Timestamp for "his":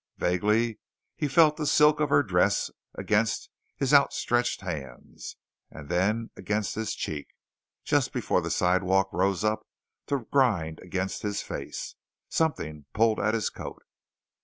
3.77-3.93, 6.73-6.95, 11.21-11.43, 13.35-13.51